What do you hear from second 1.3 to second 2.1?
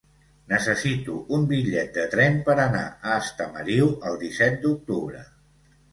un bitllet de